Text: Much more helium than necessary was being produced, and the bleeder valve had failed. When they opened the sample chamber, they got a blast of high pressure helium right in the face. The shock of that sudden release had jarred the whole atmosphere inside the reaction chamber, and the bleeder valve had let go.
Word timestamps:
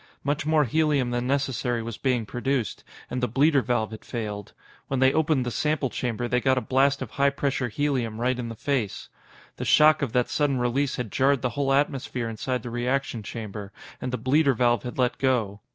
Much 0.23 0.47
more 0.47 0.63
helium 0.63 1.11
than 1.11 1.27
necessary 1.27 1.83
was 1.83 1.95
being 1.95 2.25
produced, 2.25 2.83
and 3.11 3.21
the 3.21 3.27
bleeder 3.27 3.61
valve 3.61 3.91
had 3.91 4.03
failed. 4.03 4.51
When 4.87 4.99
they 4.99 5.13
opened 5.13 5.45
the 5.45 5.51
sample 5.51 5.91
chamber, 5.91 6.27
they 6.27 6.41
got 6.41 6.57
a 6.57 6.61
blast 6.61 7.03
of 7.03 7.11
high 7.11 7.29
pressure 7.29 7.67
helium 7.67 8.19
right 8.19 8.39
in 8.39 8.49
the 8.49 8.55
face. 8.55 9.09
The 9.57 9.63
shock 9.63 10.01
of 10.01 10.11
that 10.13 10.27
sudden 10.27 10.57
release 10.57 10.95
had 10.95 11.11
jarred 11.11 11.43
the 11.43 11.49
whole 11.51 11.71
atmosphere 11.71 12.27
inside 12.27 12.63
the 12.63 12.71
reaction 12.71 13.21
chamber, 13.21 13.71
and 14.01 14.11
the 14.11 14.17
bleeder 14.17 14.55
valve 14.55 14.81
had 14.81 14.97
let 14.97 15.19
go. 15.19 15.59